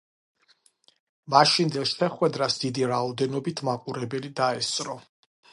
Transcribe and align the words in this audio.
მაშინდელ 1.35 1.85
შეხვედრას 1.91 2.57
დიდი 2.65 2.89
რაოდენობით 2.95 3.65
მაყურებელი 3.71 4.37
დაესწრო. 4.41 5.01